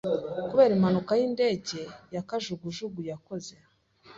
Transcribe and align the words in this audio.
kubera 0.49 0.71
impanuka 0.77 1.11
y’indege 1.19 1.79
ya 2.13 2.21
kajugujugu 2.27 2.99
yakoze 3.11 3.53